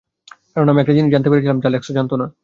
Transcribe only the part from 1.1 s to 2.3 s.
জানতে পেরেছিলাম যা লেক্সও জানত না।